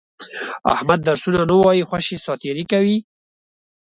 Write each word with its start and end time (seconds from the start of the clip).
احمد 0.73 0.99
درسونه 1.07 1.39
نه 1.49 1.55
وایي، 1.61 1.87
خوشې 1.89 2.17
ساتېري 2.25 2.63
کوي. 2.71 2.97